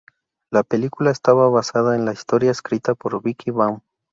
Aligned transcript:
La 0.51 0.63
película 0.63 1.11
está 1.11 1.31
basada 1.33 1.95
en 1.95 2.05
la 2.05 2.11
historia 2.13 2.49
escrita 2.49 2.95
por 2.95 3.21
Vicki 3.21 3.51
Baum. 3.51 3.81